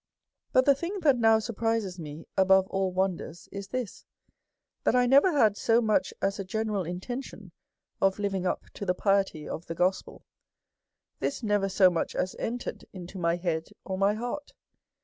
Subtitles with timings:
[0.53, 4.03] "But the thing that now surprises me above all wonders is this—
[4.83, 7.51] that 1 never had so much as a gene ral intention
[8.01, 10.25] of living up to the piety of the gospel.
[11.19, 14.53] This never so much as entered into my head or my heart.